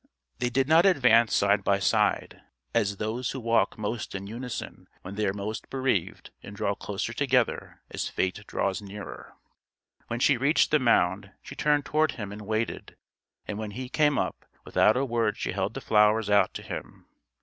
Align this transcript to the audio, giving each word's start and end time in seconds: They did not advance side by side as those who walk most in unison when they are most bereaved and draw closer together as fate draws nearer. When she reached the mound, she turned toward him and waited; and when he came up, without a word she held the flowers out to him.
They 0.39 0.49
did 0.49 0.67
not 0.67 0.87
advance 0.87 1.31
side 1.35 1.63
by 1.63 1.77
side 1.77 2.41
as 2.73 2.97
those 2.97 3.29
who 3.29 3.39
walk 3.39 3.77
most 3.77 4.15
in 4.15 4.25
unison 4.25 4.87
when 5.03 5.13
they 5.13 5.27
are 5.27 5.31
most 5.31 5.69
bereaved 5.69 6.31
and 6.41 6.55
draw 6.55 6.73
closer 6.73 7.13
together 7.13 7.83
as 7.91 8.09
fate 8.09 8.43
draws 8.47 8.81
nearer. 8.81 9.35
When 10.07 10.19
she 10.19 10.37
reached 10.37 10.71
the 10.71 10.79
mound, 10.79 11.33
she 11.43 11.55
turned 11.55 11.85
toward 11.85 12.13
him 12.13 12.31
and 12.31 12.41
waited; 12.47 12.97
and 13.45 13.59
when 13.59 13.69
he 13.77 13.89
came 13.89 14.17
up, 14.17 14.45
without 14.65 14.97
a 14.97 15.05
word 15.05 15.37
she 15.37 15.51
held 15.51 15.75
the 15.75 15.81
flowers 15.81 16.31
out 16.31 16.55
to 16.55 16.63
him. 16.63 17.05